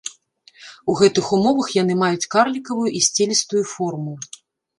[0.93, 4.13] У гэтых умовах яны маюць карлікавую і сцелістую форму.